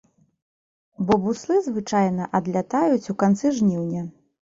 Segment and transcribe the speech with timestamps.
[1.09, 4.01] Бо буслы звычайна адлятаюць у канцы жніўня.